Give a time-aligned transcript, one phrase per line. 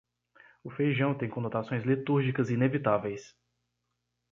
[0.63, 3.37] O feijão tem conotações litúrgicas inevitáveis.